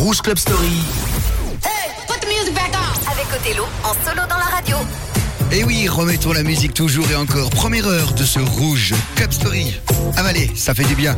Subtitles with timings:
[0.00, 0.80] Rouge Club Story.
[1.62, 3.12] Hey, put the music back on.
[3.12, 4.76] Avec Othello en solo dans la radio.
[5.52, 7.50] Et oui, remettons la musique toujours et encore.
[7.50, 9.74] Première heure de ce rouge Club Story.
[10.16, 11.16] Avalez, ça fait du bien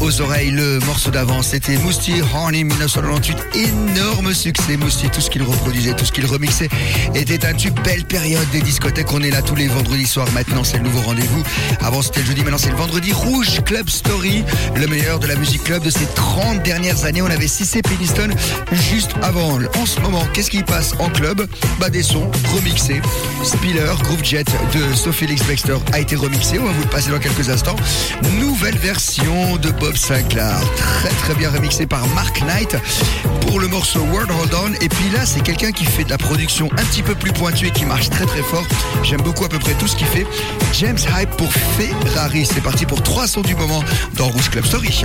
[0.00, 0.52] aux, oreilles.
[0.52, 3.36] Le morceau d'avant, c'était Mousti Horny 1998.
[3.54, 4.76] Énorme succès.
[4.76, 6.68] Mousti, tout ce qu'il reproduisait, tout ce qu'il remixait
[7.16, 7.74] était un tube.
[7.82, 9.12] Belle période des discothèques.
[9.12, 10.28] On est là tous les vendredis soirs.
[10.34, 11.42] Maintenant, c'est le nouveau rendez-vous.
[11.80, 12.42] Avant, c'était le jeudi.
[12.42, 13.12] Maintenant, c'est le vendredi.
[13.12, 14.44] Rouge Club Story.
[14.76, 17.22] Le meilleur de la musique club de ces 30 dernières années.
[17.22, 18.28] On avait Cissé Peniston
[18.72, 19.58] juste avant.
[19.76, 21.44] En ce moment, qu'est-ce qui passe en club?
[21.80, 23.00] Bah, des sons remixés.
[23.48, 26.58] Spiller, Groove Jet de Sophie Felix Baxter a été remixé.
[26.58, 27.76] On va vous le passer dans quelques instants.
[28.38, 30.60] Nouvelle version de Bob Sinclair.
[30.76, 32.76] Très très bien remixé par Mark Knight
[33.40, 34.72] pour le morceau World Hold On.
[34.74, 37.68] Et puis là, c'est quelqu'un qui fait de la production un petit peu plus pointue
[37.68, 38.66] et qui marche très très fort.
[39.02, 40.26] J'aime beaucoup à peu près tout ce qu'il fait.
[40.74, 42.44] James Hype pour Ferrari.
[42.44, 43.82] C'est parti pour trois sons du moment
[44.14, 45.04] dans Rouge Club Story.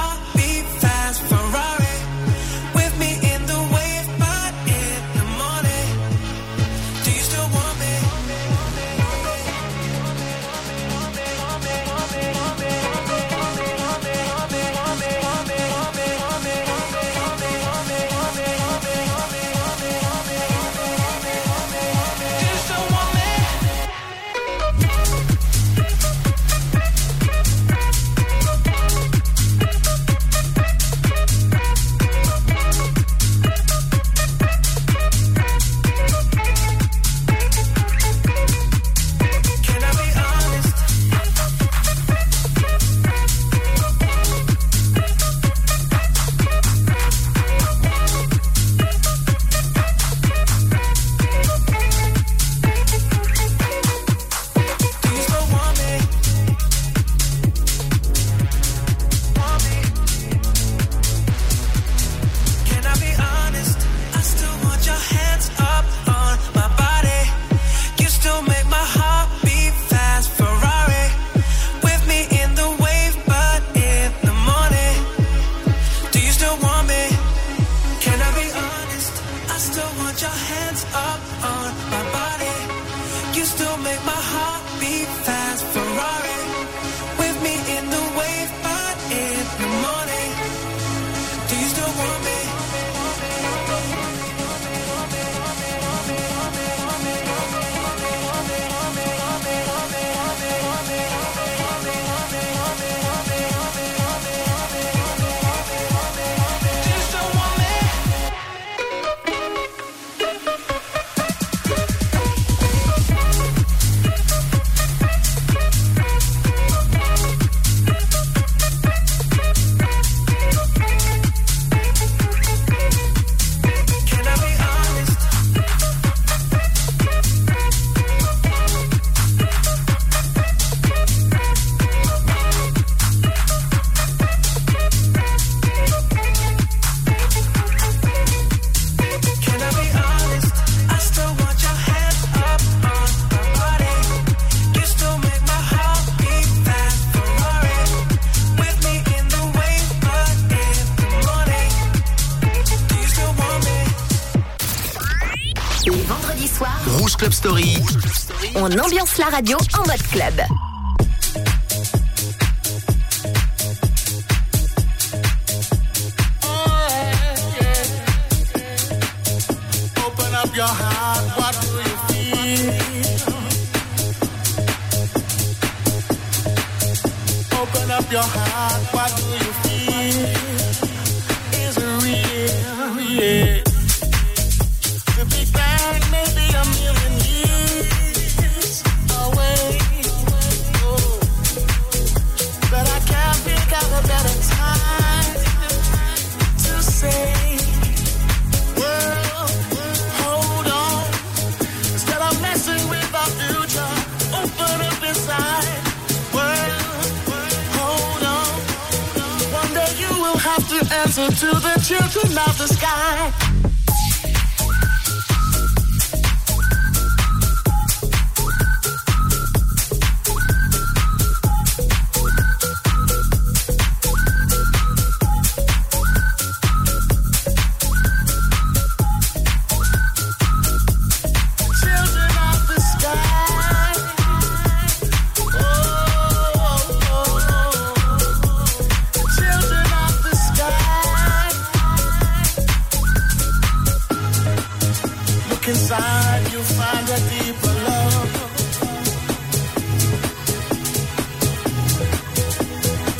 [158.55, 160.60] On ambiance la radio en mode club.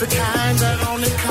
[0.01, 1.30] the kind that only comes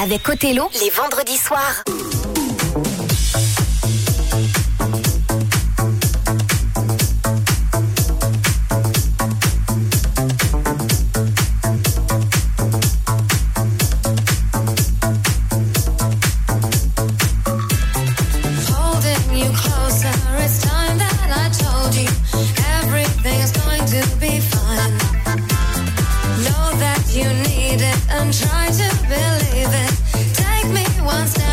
[0.00, 1.82] Avec Othello, les vendredis soirs.
[26.78, 30.34] that you need it and try to believe it.
[30.34, 31.47] Take me one step.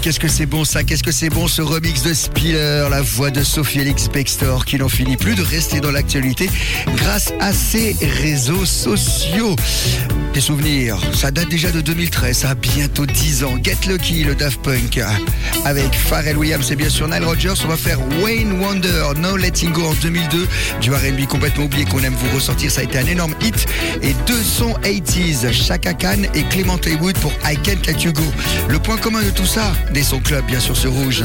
[0.00, 3.30] Qu'est-ce que c'est bon ça, qu'est-ce que c'est bon ce remix de Spiller, la voix
[3.30, 6.48] de Sophie Elix Bextor qui n'en finit plus de rester dans l'actualité
[6.96, 9.56] grâce à ses réseaux sociaux.
[10.32, 13.58] Des souvenirs, ça date déjà de 2013, ça a bientôt 10 ans.
[13.62, 15.00] Get Lucky, le Daft Punk,
[15.64, 17.54] avec Pharrell Williams et bien sûr Nile Rodgers.
[17.64, 20.46] On va faire Wayne Wonder, No Letting Go en 2002.
[20.80, 23.66] Du R&B complètement oublié qu'on aime vous ressortir, ça a été un énorme hit.
[24.02, 28.24] Et deux sons 80s, Chaka Khan et Clement Haywood pour I Can't Let You Go.
[28.68, 31.24] Le point commun de tout ça, des sons club bien sûr ce rouge.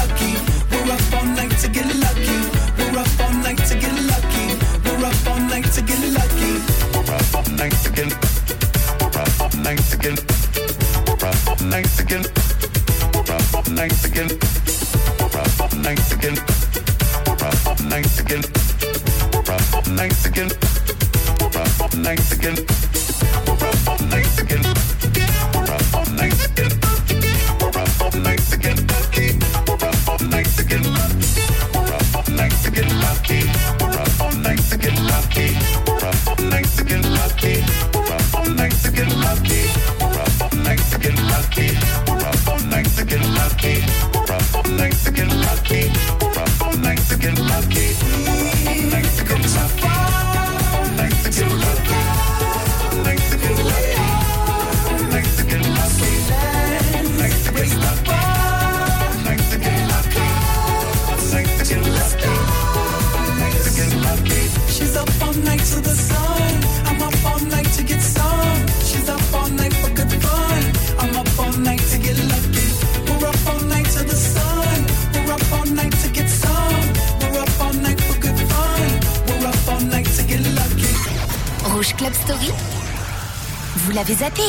[84.09, 84.41] Zappé.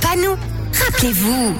[0.00, 0.36] Pas nous.
[0.84, 1.54] Rappelez-vous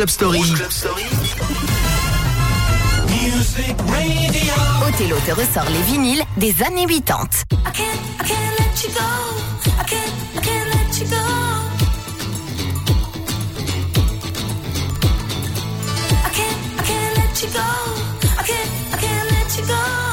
[0.00, 1.04] Rouge Club Story.
[4.88, 7.44] Othello te ressort les vinyles des années 80.
[7.50, 7.84] I can't,
[8.18, 9.00] I can't let you go.
[9.78, 11.16] I can't, I can't let you go.
[16.24, 17.60] I can't, I can't let you go.
[18.38, 20.09] I can't, I can't let you go.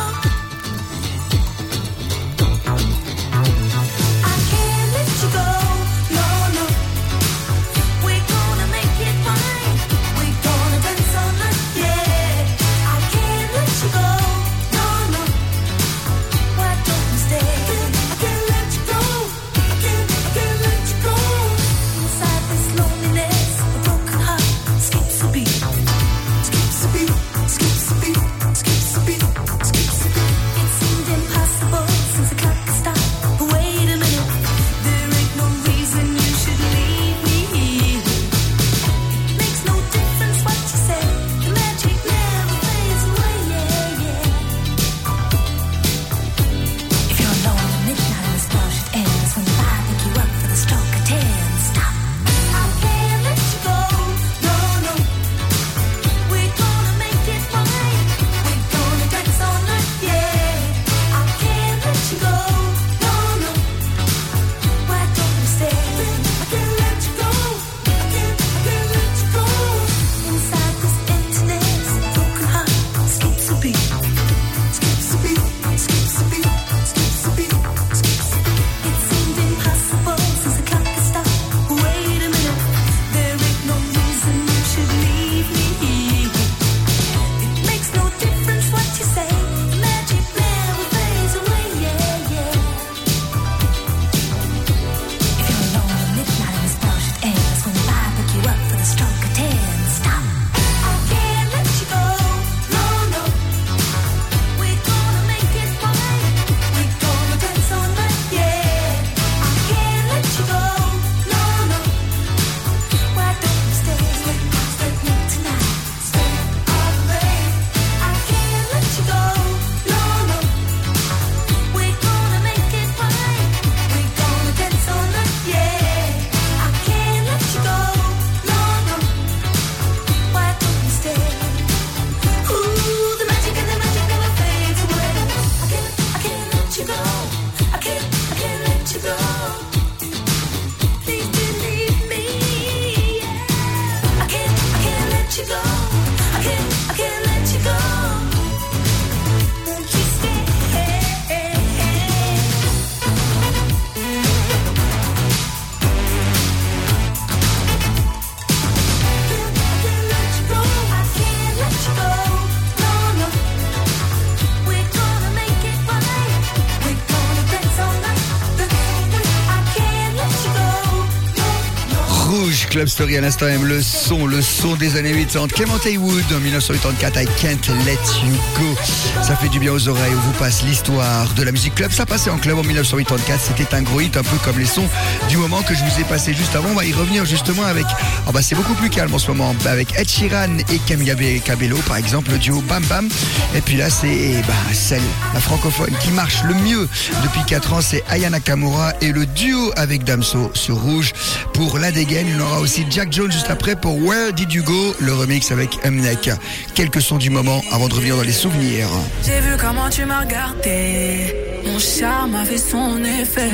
[172.97, 175.49] Story à l'instant même le son, le son des années 80.
[175.49, 178.75] Clement Haywood en 1984, I Can't Let You Go.
[179.21, 181.91] Ça fait du bien aux oreilles, on vous passe l'histoire de la musique club.
[181.91, 184.87] Ça passait en club en 1984, c'était un gros hit, un peu comme les sons
[185.29, 186.69] du moment que je vous ai passé juste avant.
[186.69, 187.85] On va y revenir justement avec,
[188.27, 191.13] oh bah c'est beaucoup plus calme en ce moment, avec Ed Sheeran et Camilla
[191.45, 193.07] Cabello par exemple, le duo Bam Bam.
[193.53, 195.03] Et puis là c'est bah, celle,
[195.35, 196.89] la francophone qui marche le mieux
[197.21, 201.13] depuis 4 ans, c'est Ayana Kamura et le duo avec Damso sur Rouge
[201.53, 202.25] pour la dégaine.
[202.27, 205.51] Il y aura aussi Jack Jones juste après pour Where Did You Go, le remix
[205.51, 206.29] avec Mnek.
[206.73, 208.87] Quelques sons du moment avant de revenir dans les souvenirs.
[209.25, 211.61] J'ai vu comment tu m'as regardé.
[211.65, 213.51] Mon charme a fait son effet.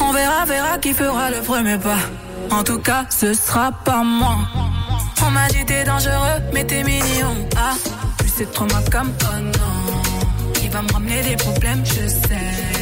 [0.00, 1.98] On verra, verra qui fera le premier pas.
[2.50, 4.38] En tout cas, ce sera pas moi.
[5.26, 7.36] On m'a dit t'es dangereux, mais t'es mignon.
[7.56, 7.74] Ah,
[8.18, 10.02] plus c'est trop ma comme oh non.
[10.62, 12.74] Il va me ramener des problèmes, je sais.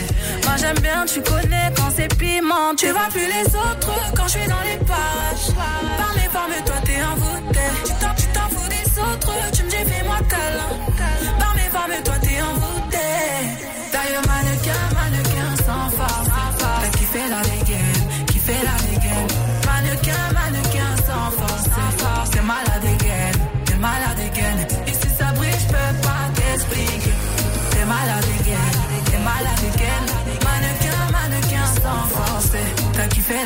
[0.45, 2.75] Moi j'aime bien, tu connais quand c'est piment.
[2.77, 3.92] Tu vois plus les autres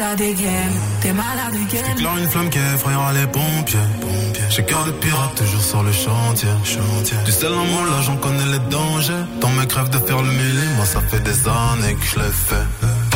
[0.09, 1.83] La dégaine, t'es malade again.
[1.89, 3.89] J'éclaire une flamme qui effrayera les pompiers.
[4.51, 6.49] J'ai cœur de pirate toujours sur le chantier.
[7.25, 9.25] Du sel en moi là j'en connais les dangers.
[9.41, 12.35] Dans mes crèves de faire le mêlé, moi ça fait des années que je l'ai
[12.49, 12.67] fait.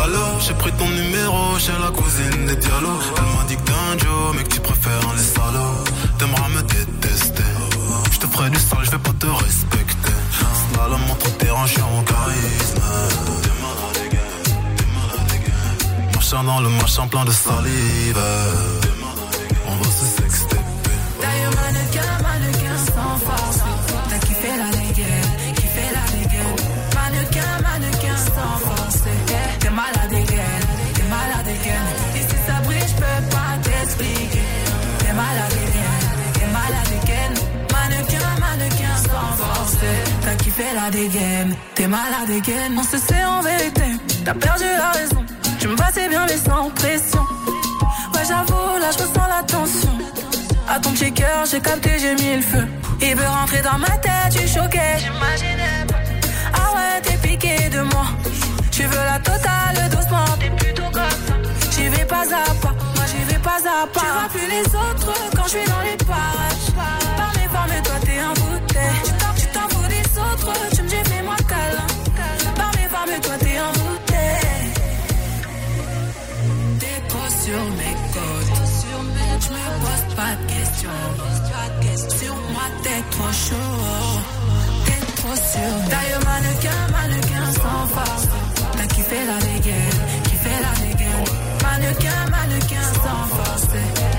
[0.03, 3.07] Alors j'ai pris ton numéro chez la cousine des dialogues.
[3.19, 5.85] Elle m'a dit que t'es un Joe, mais que tu préfères les salauds.
[6.19, 7.51] T'aimeras me détester.
[8.11, 10.19] Je te ferai du sale, je vais pas te respecter.
[10.75, 12.83] Slalom entre terrain, je suis en charisme.
[16.31, 18.23] Machin dans le machin plein de salive.
[19.67, 20.57] On va se sexter.
[21.21, 23.59] D'ailleurs, mannequin, mannequin sans force.
[24.09, 26.57] T'as kiffé la dégaine, kiffé la dégaine.
[26.95, 28.99] Mannequin, mannequin sans force.
[29.59, 30.61] T'es malade again,
[30.95, 31.87] t'es malade again.
[32.15, 34.49] Et si ça brille, je peux pas t'expliquer.
[35.01, 35.57] T'es malade
[36.35, 37.33] t'es malade again.
[37.75, 39.77] Mannequin, mannequin sans force.
[40.23, 42.71] T'as kiffé la dégaine, t'es malade again.
[42.79, 43.83] On se sait en vérité,
[44.25, 45.40] t'as perdu la raison.
[45.61, 47.21] Tu me passais bien, mais sans pression.
[48.15, 49.99] Ouais, j'avoue, là, je ressens la tension.
[50.67, 52.67] À ton petit cœur, j'ai capté, j'ai mis le feu.
[53.03, 54.81] Il veut rentrer dans ma tête, je suis choqué.
[54.99, 55.99] J'imaginais pas.
[56.55, 58.07] Ah ouais, t'es piqué de moi.
[58.71, 61.43] Tu veux la totale doucement, t'es plutôt comme.
[61.71, 64.01] J'y vais pas à pas, moi j'y vais pas à pas.
[64.01, 67.00] Tu vois plus les autres quand je suis dans les parages.
[84.87, 85.73] T'es trop sûr.
[85.91, 88.27] D'ailleurs, mannequin, mannequin sans force.
[88.77, 91.25] T'as kiffé la dégaine, kiffé la dégaine.
[91.63, 93.67] Mannequin, mannequin sans force.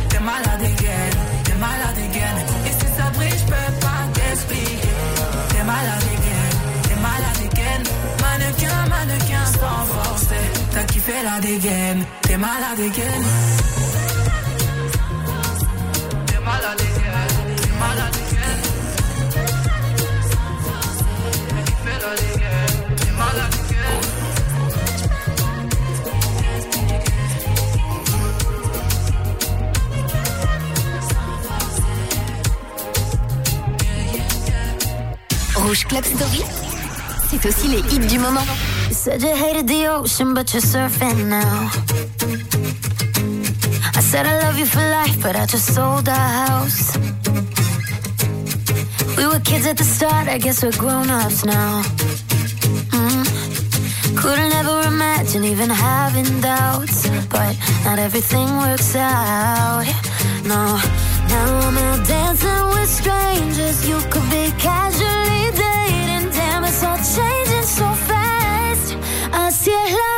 [0.09, 1.09] T'es malade again,
[1.43, 2.35] t'es malade again.
[2.67, 4.95] Et si ça brille, je peux pas t'expliquer.
[5.49, 6.49] T'es malade again,
[6.83, 7.81] t'es malade again.
[8.23, 10.25] Mannequin, mannequin sans force.
[10.73, 13.80] T'as kiffé la dégaine, t'es malade again.
[35.71, 36.43] Rouge Club Story,
[37.29, 38.43] c'est aussi les hits du moment.
[38.89, 41.69] You said you hated the ocean, but you're surfing now.
[43.95, 46.97] I said I love you for life, but I just sold our house.
[49.15, 51.83] We were kids at the start, I guess we're grown ups now.
[52.91, 54.17] Mm.
[54.17, 57.55] Couldn't ever imagine even having doubts, but
[57.85, 59.85] not everything works out.
[60.43, 60.81] No,
[61.29, 63.87] now I'm out dancing with strangers.
[63.87, 65.60] You could be casually
[69.61, 70.10] Así es la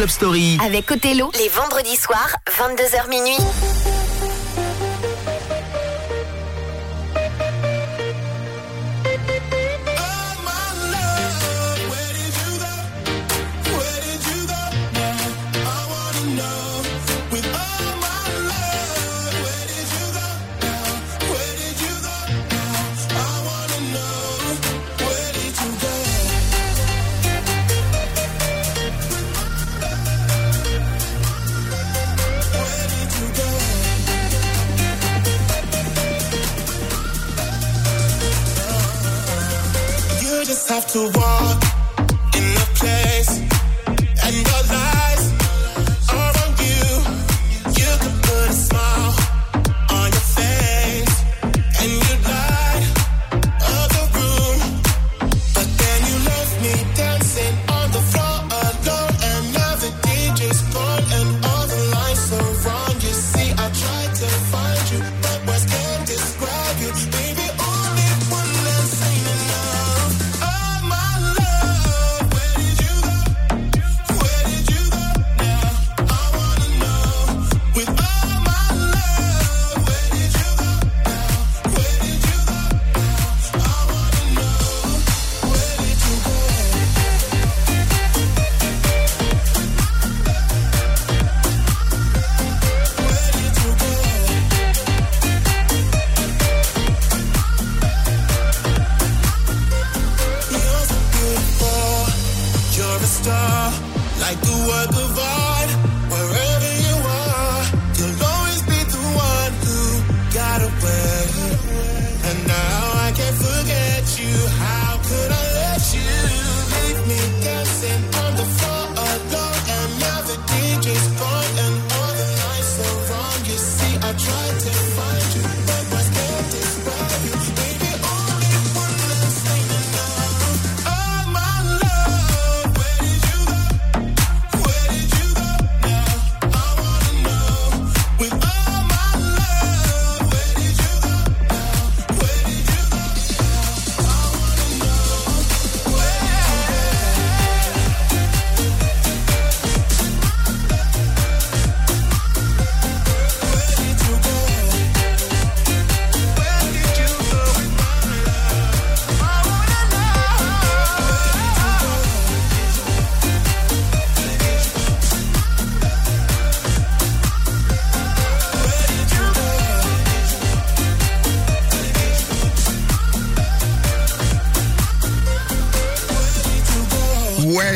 [0.00, 0.58] Club Story.
[0.64, 3.36] Avec Othello, les vendredis soirs, 22h minuit.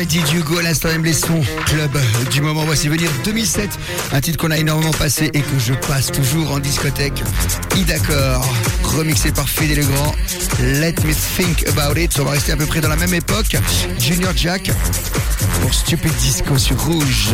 [0.03, 1.97] Did You Go, à l'instant même les sons club
[2.29, 2.65] du moment.
[2.65, 3.69] Voici venir 2007,
[4.11, 7.23] un titre qu'on a énormément passé et que je passe toujours en discothèque.
[7.77, 8.45] Idacor,
[8.83, 10.13] remixé par Fede Legrand.
[10.59, 12.17] Let me think about it.
[12.19, 13.55] On va rester à peu près dans la même époque.
[13.97, 14.69] Junior Jack
[15.61, 17.33] pour Stupid Disco sur Rouge.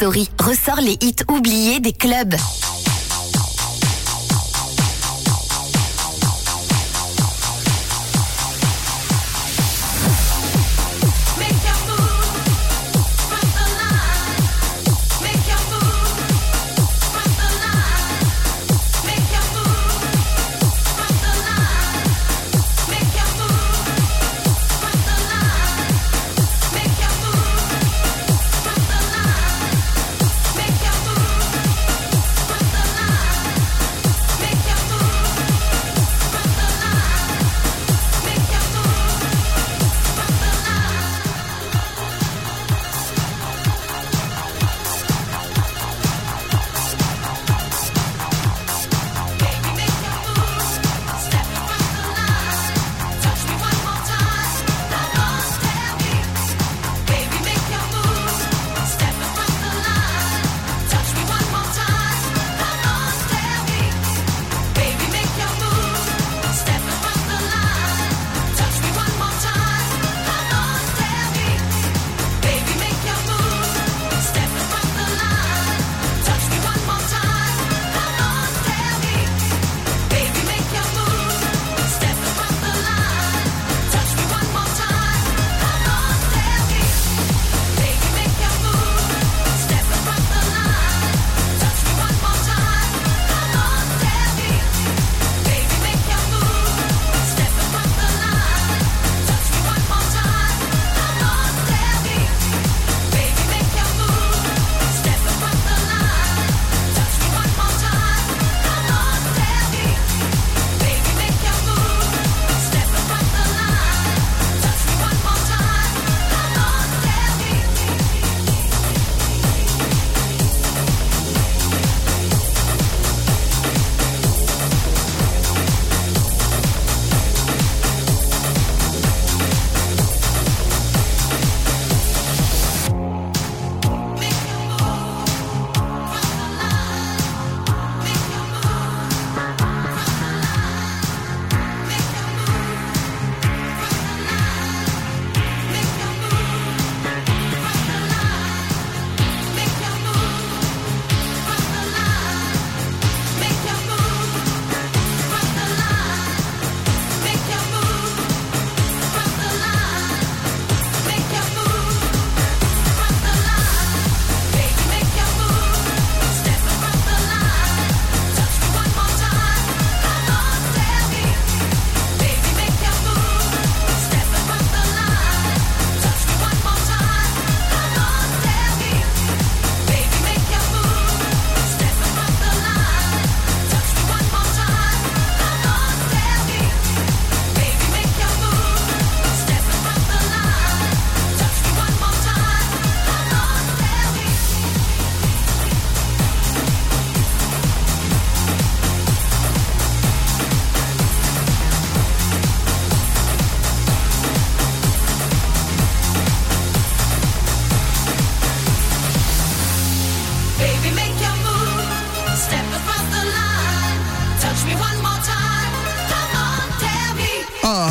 [0.00, 2.34] Ressort les hits oubliés des clubs.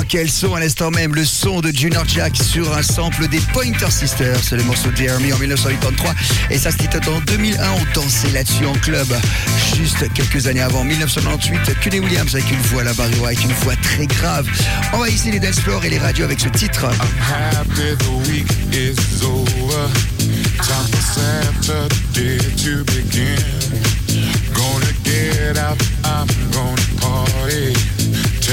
[0.08, 3.91] Quel son à l'instant même Le son de Junior Jack sur un sample des Pointer
[3.91, 4.39] Sisters.
[4.41, 6.14] C'est le morceau de Jeremy en 1983.
[6.49, 7.58] Et ça, c'était en 2001.
[7.72, 9.08] On dansait là-dessus en club.
[9.76, 14.05] Juste quelques années avant, 1998, Kenny Williams avec une voix là-bas, avec une voix très
[14.05, 14.47] grave.
[14.93, 16.88] Envahissez les dance floors et les radios avec ce titre.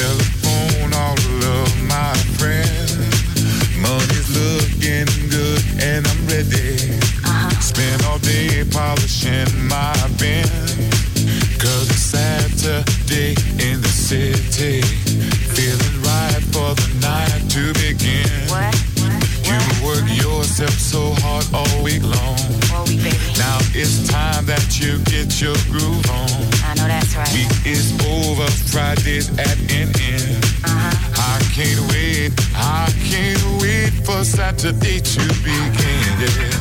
[0.05, 0.34] the
[8.74, 10.44] polishing my bin.
[11.62, 14.82] Cause it's Saturday in the city.
[15.54, 18.26] Feeling right for the night to begin.
[19.46, 22.38] You work yourself so hard all week long.
[22.74, 26.28] All week, Now it's time that you get your groove on.
[26.66, 27.30] I know that's right.
[27.32, 30.44] Week is over, Friday's at an end.
[30.66, 31.14] Uh-huh.
[31.14, 36.04] I can't wait, I can't wait for Saturday to begin.
[36.18, 36.53] Yeah.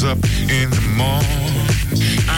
[0.00, 0.18] Comes up
[0.50, 1.26] in the morning.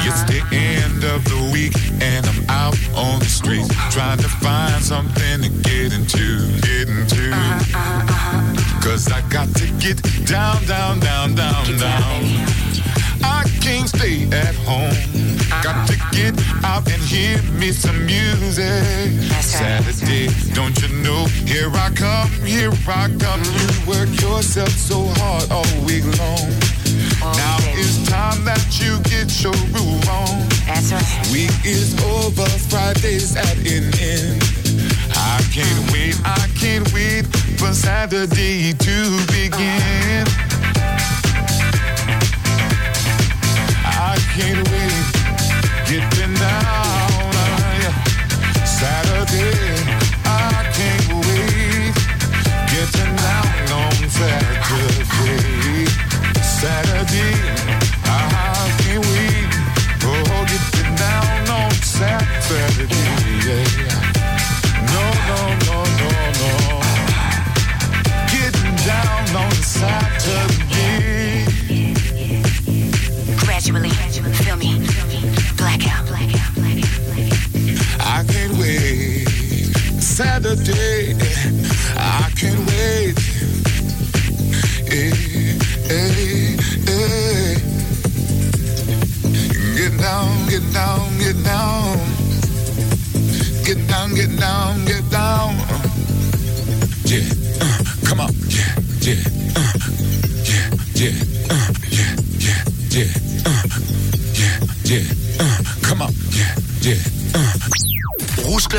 [0.05, 4.83] It's the end of the week and I'm out on the street trying to find
[4.83, 7.31] something to get into, get into.
[8.83, 12.23] Cause I got to get down, down, down, down, down, down.
[13.23, 14.97] I can't stay at home.
[15.63, 16.35] Got to get
[16.65, 18.65] out and hear me some music.
[19.29, 21.27] That's right, that's Saturday, don't you know?
[21.47, 23.43] Here I come, here I come.
[23.45, 26.82] You work yourself so hard all week long.
[27.37, 27.81] Now baby.
[27.81, 30.49] it's time that you get your groove on.
[30.67, 31.07] That's right.
[31.33, 34.43] Week is over, Friday's at an end.
[35.15, 37.27] I can't wait, I can't wait
[37.59, 38.97] for Saturday to
[39.31, 40.27] begin.
[43.85, 45.05] I can't wait,
[45.87, 46.93] getting down.
[48.83, 49.92] Saturday,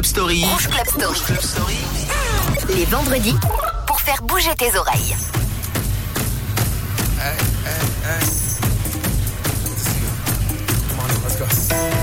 [0.03, 0.45] uh.
[0.51, 1.07] Rouge Club Story.
[1.07, 1.77] Rouge Club Story.
[2.75, 3.35] Les vendredis,
[3.87, 5.15] pour faire bouger tes oreilles.
[11.43, 12.02] Return to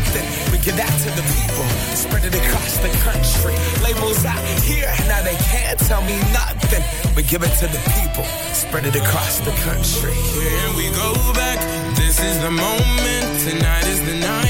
[0.51, 1.63] We give that to the people,
[1.95, 3.55] spread it across the country.
[3.81, 6.83] Labels out here, now they can't tell me nothing.
[7.15, 10.11] We give it to the people, spread it across the country.
[10.11, 11.59] Here we go back.
[11.95, 13.23] This is the moment.
[13.39, 14.40] Tonight is the night.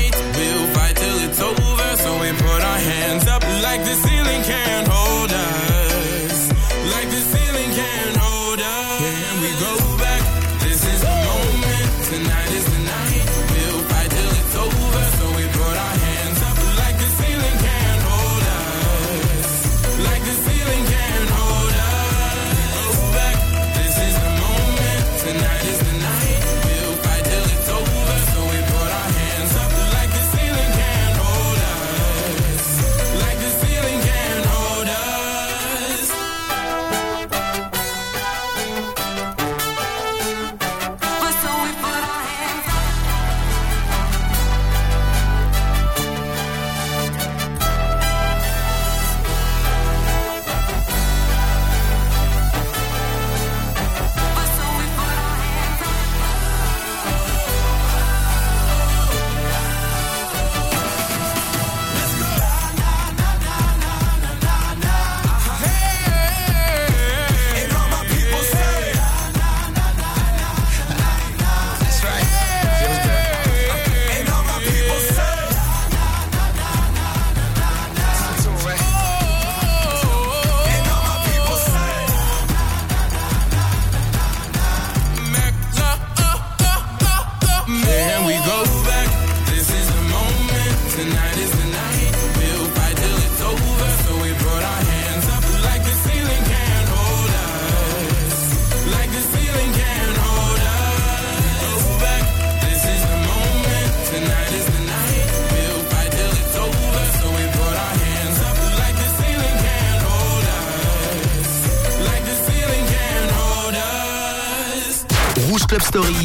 [115.60, 116.16] Club Story.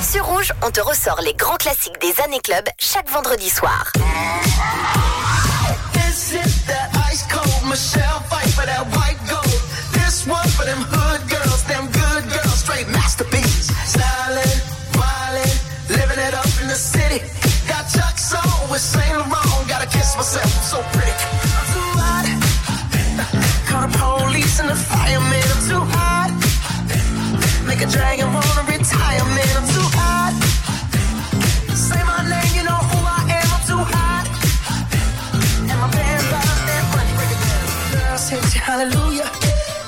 [0.00, 3.90] Sur Rouge, on te ressort les grands classiques des années club chaque vendredi soir.
[23.92, 26.15] Police and the fireman, I'm too.
[27.76, 30.32] Make a dragon wanna retire, man, I'm too hot.
[31.76, 34.24] Say my name, you know who I am, I'm too hot.
[35.60, 37.12] And my band that money.
[37.20, 37.40] Break it
[37.92, 38.54] down.
[38.54, 39.30] You hallelujah.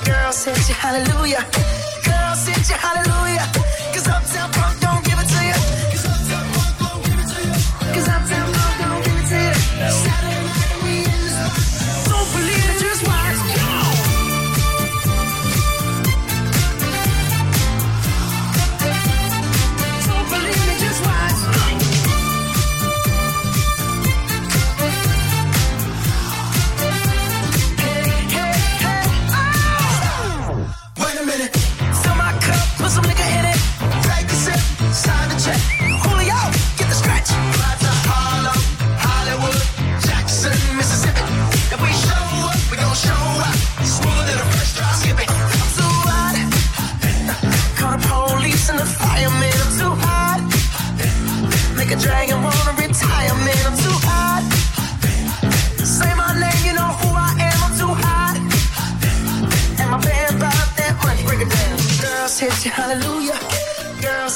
[0.05, 1.43] Girls hit you hallelujah.
[2.05, 3.08] Girls hit you hallelujah.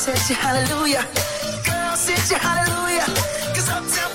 [0.05, 1.05] Hit you, hallelujah.
[1.63, 3.05] Girls hit you, hallelujah.
[3.55, 4.12] Cause Uptown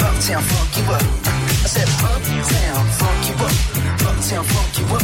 [0.00, 1.02] Uptown, funk you up.
[1.02, 3.54] I said uptown, funk you up.
[4.06, 5.02] Uptown, funk you up.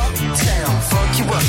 [0.00, 1.44] Uptown, funk you up.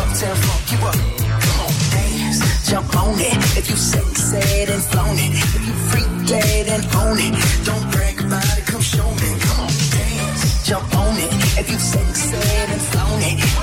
[0.00, 0.96] Uptown, funk you up.
[1.44, 3.36] Come on, dance, jump on it.
[3.58, 7.34] If you said and flown it, if you freak dead and own it,
[7.64, 8.66] don't brag about it.
[8.66, 9.30] Come show me.
[9.44, 11.32] Come on, dance, jump on it.
[11.60, 13.61] If you said and flown it.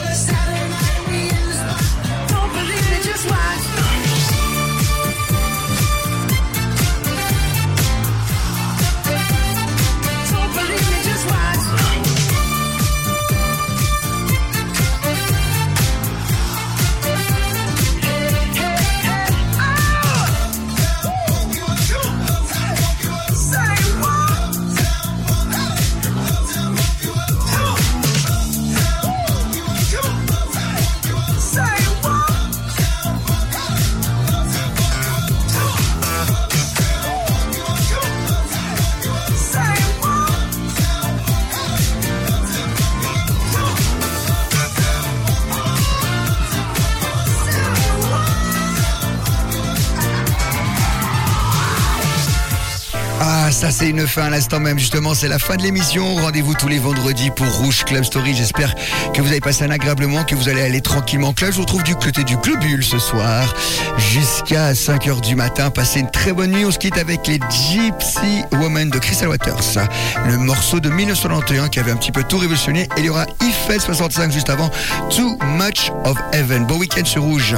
[53.80, 56.16] C'est une fin à l'instant même, justement, c'est la fin de l'émission.
[56.16, 58.36] Rendez-vous tous les vendredis pour Rouge Club Story.
[58.36, 58.76] J'espère
[59.14, 61.32] que vous avez passé un agréable moment, que vous allez aller tranquillement.
[61.32, 63.54] Club, je vous retrouve du côté du Globule ce soir,
[63.98, 65.70] jusqu'à 5h du matin.
[65.70, 66.66] Passez une très bonne nuit.
[66.66, 69.88] On se quitte avec les Gypsy Women de Crystal Waters.
[70.28, 72.82] Le morceau de 1991 qui avait un petit peu tout révolutionné.
[72.98, 74.70] Et il y aura Eiffel 65 juste avant.
[75.10, 76.66] Too Much of Heaven.
[76.66, 77.56] Bon week-end sur Rouge.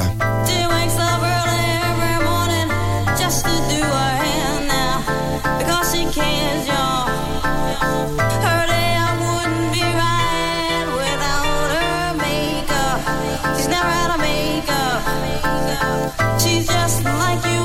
[16.38, 17.61] She's just like you.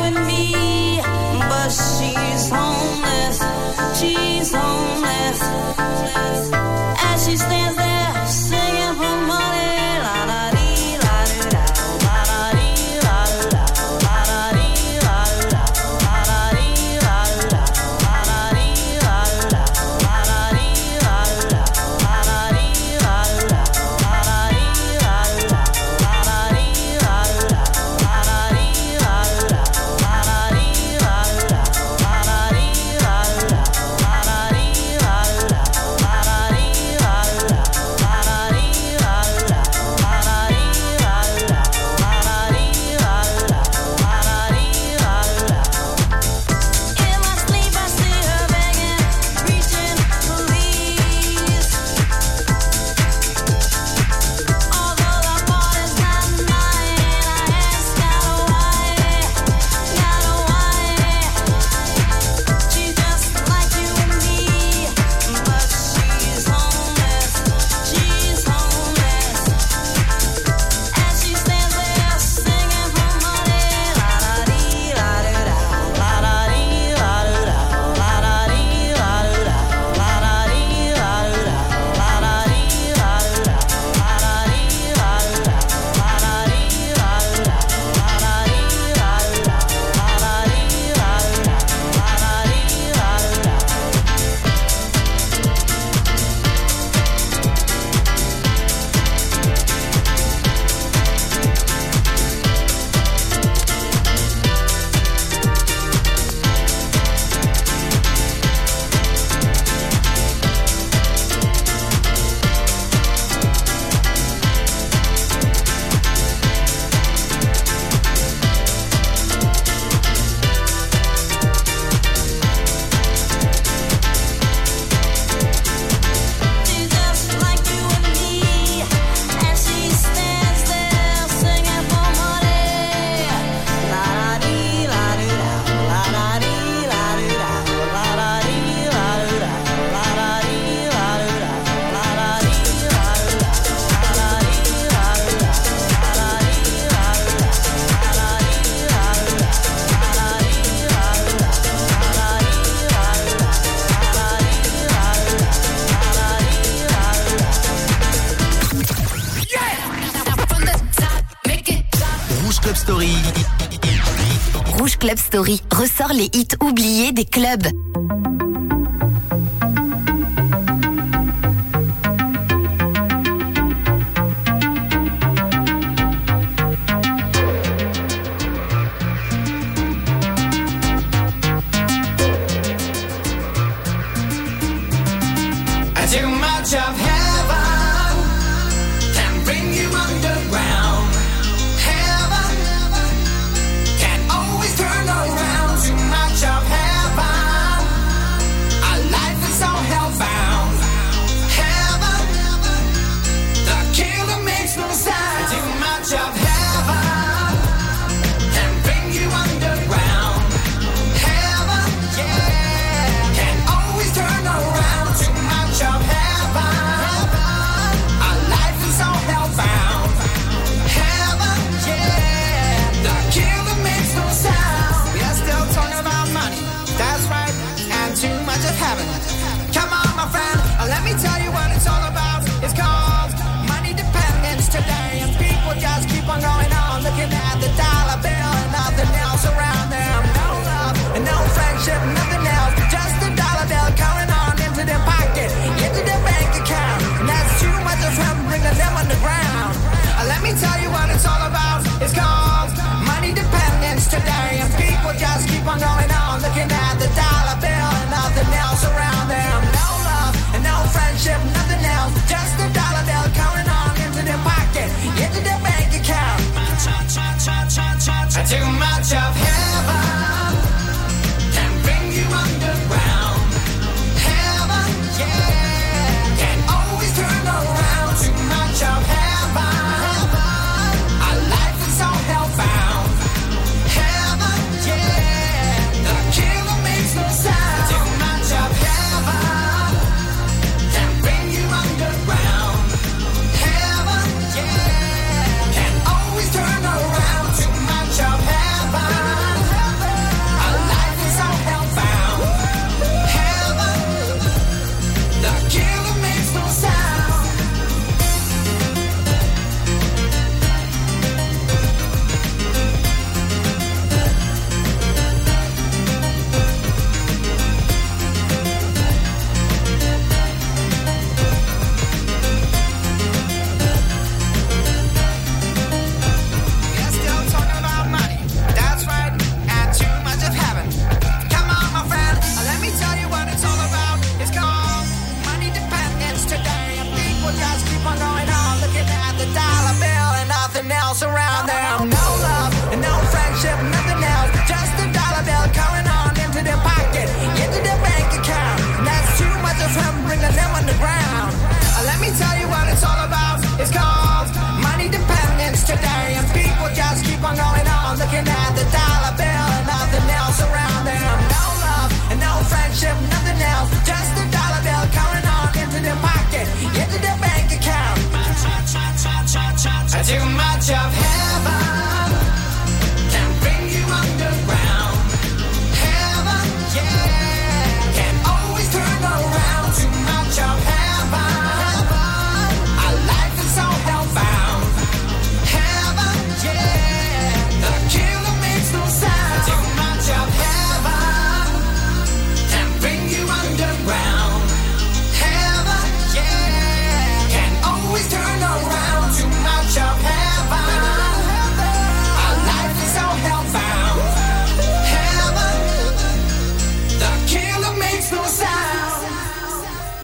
[166.18, 167.68] Les hits oubliés des clubs.